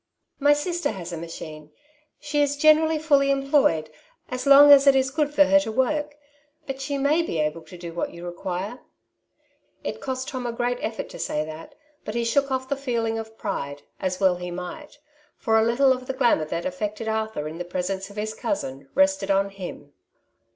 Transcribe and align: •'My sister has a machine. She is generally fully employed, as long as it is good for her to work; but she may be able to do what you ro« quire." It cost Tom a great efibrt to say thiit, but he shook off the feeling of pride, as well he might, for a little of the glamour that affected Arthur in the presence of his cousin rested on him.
•'My 0.41 0.55
sister 0.55 0.93
has 0.93 1.13
a 1.13 1.15
machine. 1.15 1.69
She 2.19 2.41
is 2.41 2.57
generally 2.57 2.97
fully 2.97 3.29
employed, 3.29 3.91
as 4.29 4.47
long 4.47 4.71
as 4.71 4.87
it 4.87 4.95
is 4.95 5.11
good 5.11 5.31
for 5.31 5.43
her 5.43 5.59
to 5.59 5.71
work; 5.71 6.15
but 6.65 6.81
she 6.81 6.97
may 6.97 7.21
be 7.21 7.37
able 7.39 7.61
to 7.61 7.77
do 7.77 7.93
what 7.93 8.11
you 8.11 8.25
ro« 8.25 8.31
quire." 8.33 8.79
It 9.83 10.01
cost 10.01 10.27
Tom 10.29 10.47
a 10.47 10.51
great 10.51 10.79
efibrt 10.79 11.09
to 11.09 11.19
say 11.19 11.45
thiit, 11.45 11.73
but 12.03 12.15
he 12.15 12.23
shook 12.23 12.49
off 12.49 12.67
the 12.67 12.75
feeling 12.75 13.19
of 13.19 13.37
pride, 13.37 13.83
as 13.99 14.19
well 14.19 14.37
he 14.37 14.49
might, 14.49 14.97
for 15.37 15.59
a 15.59 15.63
little 15.63 15.93
of 15.93 16.07
the 16.07 16.13
glamour 16.13 16.45
that 16.45 16.65
affected 16.65 17.07
Arthur 17.07 17.47
in 17.47 17.59
the 17.59 17.63
presence 17.63 18.09
of 18.09 18.15
his 18.15 18.33
cousin 18.33 18.89
rested 18.95 19.29
on 19.29 19.49
him. 19.51 19.93